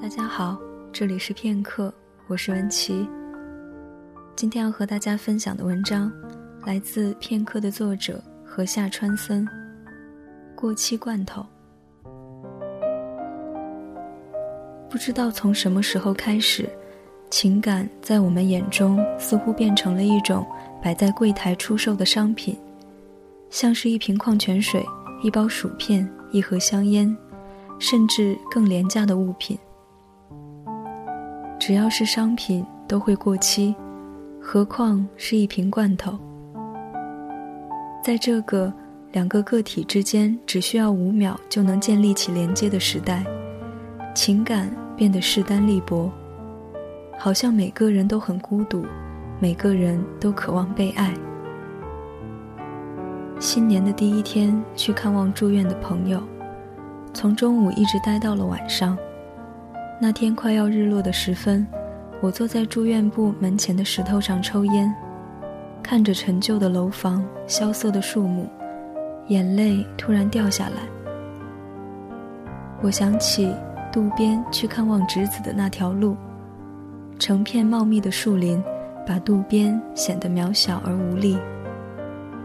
[0.00, 0.56] 大家好，
[0.92, 1.92] 这里是片刻，
[2.28, 3.04] 我是文琪。
[4.36, 6.10] 今天要和大家分享的文章
[6.64, 9.46] 来自片刻的作者河下川森。
[10.54, 11.44] 过期罐头，
[14.88, 16.68] 不知道从什么时候开始，
[17.28, 20.46] 情感在我们眼中似乎变成了一种
[20.80, 22.56] 摆在柜台出售的商品，
[23.50, 24.86] 像是一瓶矿泉水、
[25.24, 27.14] 一包薯片、一盒香烟，
[27.80, 29.58] 甚至更廉价的物品。
[31.68, 33.74] 只要是商品都会过期，
[34.40, 36.18] 何况是一瓶罐头。
[38.02, 38.72] 在这个
[39.12, 43.22] 两个个体之间只需要五秒就能建立起连接的时代，
[44.14, 46.10] 情感变得势单力薄，
[47.18, 48.86] 好像每个人都很孤独，
[49.38, 51.12] 每个人都渴望被爱。
[53.38, 56.18] 新年的第一天去看望住院的朋友，
[57.12, 58.96] 从中午一直待到了晚上。
[60.00, 61.66] 那天快要日落的时分，
[62.20, 64.94] 我坐在住院部门前的石头上抽烟，
[65.82, 68.48] 看着陈旧的楼房、萧瑟的树木，
[69.26, 70.82] 眼泪突然掉下来。
[72.80, 73.52] 我想起
[73.92, 76.16] 渡边去看望侄子的那条路，
[77.18, 78.62] 成片茂密的树林
[79.04, 81.36] 把渡边显得渺小而无力。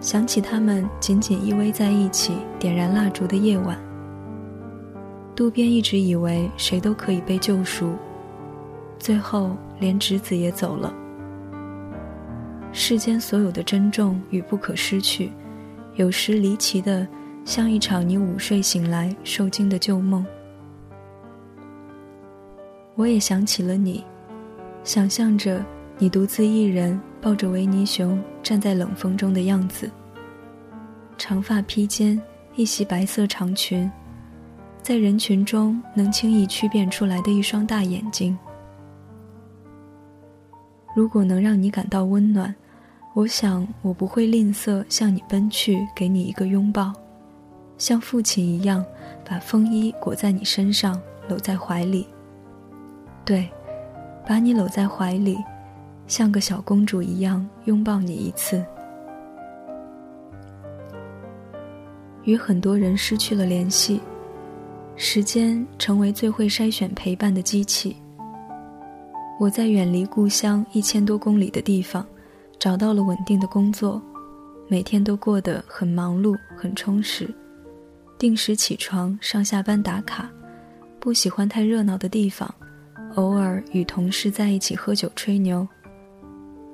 [0.00, 3.78] 想起他们紧紧依偎在一起点燃蜡烛的夜晚。
[5.36, 7.94] 渡边一直以为谁都可以被救赎，
[8.98, 10.94] 最后连侄子也走了。
[12.72, 15.32] 世间所有的珍重与不可失去，
[15.96, 17.06] 有时离奇的
[17.44, 20.24] 像一场你午睡醒来受惊的旧梦。
[22.94, 24.04] 我也想起了你，
[24.84, 25.64] 想象着
[25.98, 29.90] 你独自一人抱着维尼熊站在冷风中的样子，
[31.18, 32.20] 长发披肩，
[32.54, 33.90] 一袭白色长裙。
[34.84, 38.38] 在人群中能轻易区辨出来的一双大眼睛。
[40.94, 42.54] 如果能让你感到温暖，
[43.14, 46.92] 我想我不会吝啬向你奔去，给你一个拥抱，
[47.78, 48.84] 像父亲一样
[49.26, 52.06] 把风衣裹在你身上，搂在怀里。
[53.24, 53.48] 对，
[54.28, 55.38] 把你搂在怀里，
[56.06, 58.62] 像个小公主一样拥抱你一次。
[62.24, 63.98] 与很多人失去了联系。
[64.96, 67.96] 时间成为最会筛选陪伴的机器。
[69.40, 72.06] 我在远离故乡一千多公里的地方，
[72.58, 74.00] 找到了稳定的工作，
[74.68, 77.28] 每天都过得很忙碌、很充实，
[78.16, 80.30] 定时起床、上下班打卡，
[81.00, 82.52] 不喜欢太热闹的地方，
[83.16, 85.66] 偶尔与同事在一起喝酒吹牛。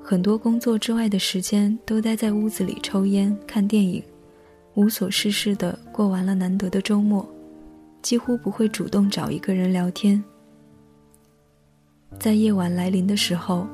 [0.03, 4.03] 很多工作之外的时间都待在屋子里抽烟、看电影，
[4.75, 7.27] 无所事事的过完了难得的周末。
[8.01, 10.23] 几乎不会主动找一个人聊天。
[12.19, 13.67] 在夜晚来临的时候，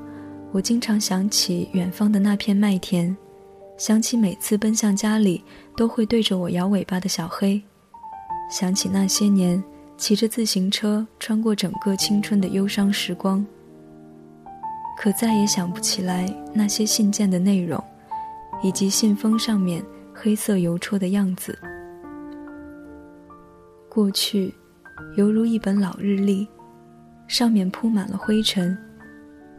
[0.52, 3.16] 我经常想起远方的那片麦田，
[3.78, 5.44] 想起每次奔向家里
[5.76, 7.62] 都会对着我摇尾巴的小黑，
[8.50, 9.62] 想起那些年
[9.98, 13.46] 骑着自行车穿过整个青春的忧伤时光。
[14.98, 17.84] 可再也想不起来那些信件的内容，
[18.64, 19.84] 以及信封上面
[20.14, 21.58] 黑色邮戳的样子。
[23.98, 24.54] 过去，
[25.16, 26.48] 犹如一本老日历，
[27.26, 28.78] 上面铺满了灰尘。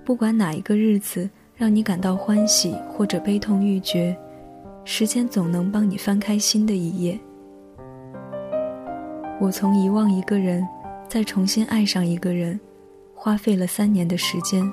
[0.05, 4.17] 不管哪一个日子让你感到欢喜或者悲痛欲绝，
[4.85, 7.19] 时间总能帮你翻开新的一页。
[9.41, 10.65] 我从遗忘一个人，
[11.09, 12.61] 再重新爱上一个人，
[13.17, 14.65] 花费了三年的时间。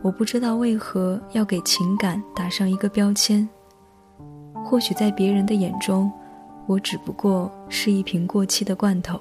[0.00, 3.46] 我不知道为何要给情感打上一个标签。
[4.64, 6.10] 或许在别人的眼中。
[6.66, 9.20] 我只不过是一瓶过期的罐头。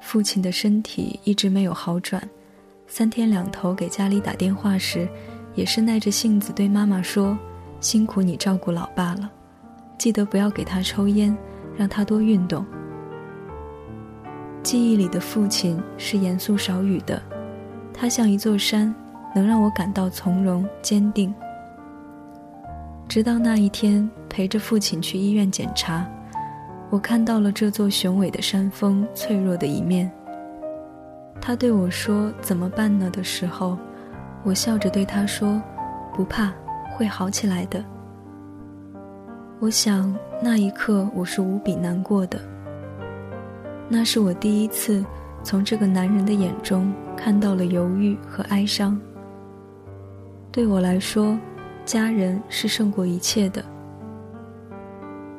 [0.00, 2.20] 父亲的身体一直没有好转，
[2.86, 5.08] 三天两头给家里打电话时，
[5.54, 7.38] 也是耐着性子对妈妈说
[7.80, 9.30] ：“辛苦你照顾老爸了，
[9.98, 11.36] 记得不要给他抽烟，
[11.76, 12.64] 让他多运动。”
[14.64, 17.22] 记忆里的父亲是严肃少语的，
[17.94, 18.92] 他像一座山，
[19.34, 21.32] 能让我感到从容坚定。
[23.10, 26.08] 直到那一天，陪着父亲去医院检查，
[26.90, 30.08] 我看到了这座雄伟的山峰脆弱的一面。
[31.40, 33.76] 他对我说：“怎么办呢？”的时候，
[34.44, 35.60] 我笑着对他说
[36.14, 36.52] ：“不怕，
[36.96, 37.84] 会好起来的。”
[39.58, 42.40] 我想那一刻我是无比难过的。
[43.88, 45.04] 那是我第一次
[45.42, 48.96] 从这个男人的眼中看到了犹豫和哀伤。
[50.52, 51.36] 对我来说。
[51.84, 53.64] 家人是胜过一切的。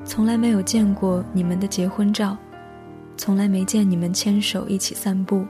[0.04, 2.38] 从来没有见过你们的结婚照，
[3.16, 5.46] 从来没见你们牵手一起散步，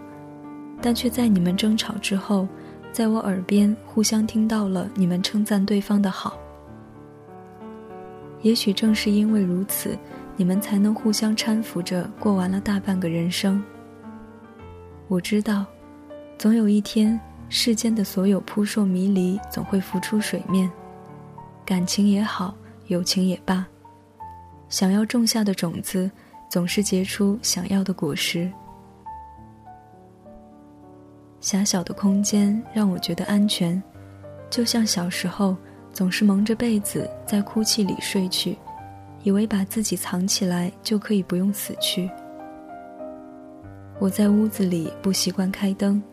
[0.81, 2.47] 但却在你们争吵之后，
[2.91, 6.37] 在我耳边互相听到了你们称赞对方的好。
[8.41, 9.97] 也许正是因为如此，
[10.35, 13.63] 你们才能互相搀扶着过完了大半个人生。
[15.07, 15.65] 我知道，
[16.37, 20.69] 总有一天，世间的所有扑朔迷离总会浮出水面，
[21.71, 22.53] 感情也好，
[22.87, 23.65] 友情也罢，
[24.67, 26.11] 想要种下的种子，
[26.49, 28.51] 总是结出想要的果实。
[31.39, 33.81] 狭小的空间让我觉得安全，
[34.49, 35.55] 就像小时候。
[35.93, 38.57] 总是蒙着被子在哭泣里睡去，
[39.23, 42.09] 以为把自己藏起来就可以不用死去。
[43.97, 46.03] 我在屋子里不习惯开灯，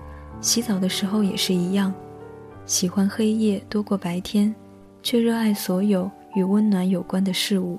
[0.41, 1.93] 洗澡的时候也是一样，
[2.65, 4.55] 喜欢黑夜多过白天，
[5.03, 7.79] 却热爱所有与温暖有关的事物。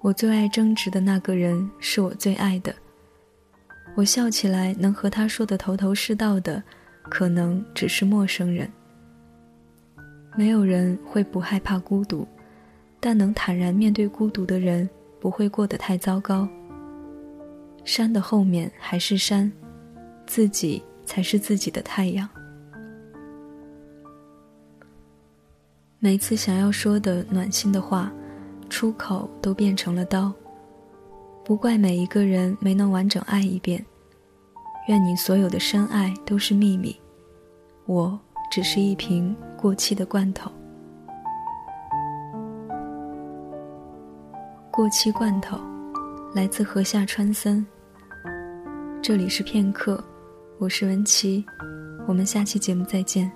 [0.00, 2.74] 我最爱争执的那个人是我最爱的，
[3.96, 6.62] 我笑起来能和他说的头头是道的，
[7.10, 8.70] 可能只是陌生人。
[10.36, 12.28] 没有人会不害怕孤独，
[13.00, 14.88] 但能坦然面对孤独的人
[15.18, 16.46] 不会过得太糟糕。
[17.84, 19.50] 山的后面还是山，
[20.26, 22.28] 自己才是自己的太阳。
[26.06, 28.12] 每次想要说的暖心的话，
[28.70, 30.32] 出口都变成了刀。
[31.44, 33.84] 不怪每一个人没能完整爱一遍，
[34.86, 36.94] 愿你所有的深爱都是秘密，
[37.86, 38.16] 我
[38.52, 39.36] 只是一瓶。
[39.56, 40.48] 过期的罐头，
[44.70, 45.58] 过期罐头，
[46.32, 47.66] 来自河下川森。
[49.02, 50.00] 这里是片刻，
[50.58, 51.44] 我是文琪，
[52.06, 53.28] 我们下期节目再见。